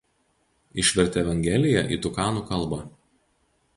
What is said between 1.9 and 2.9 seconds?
į tukanų kalbą.